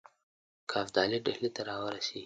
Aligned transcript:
که 0.69 0.75
ابدالي 0.83 1.17
ډهلي 1.25 1.49
ته 1.55 1.61
را 1.67 1.75
ورسیږي. 1.83 2.19